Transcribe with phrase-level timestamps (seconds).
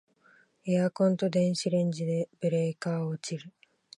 [0.65, 3.51] エアコンと電子レンジでブレーカー落ちる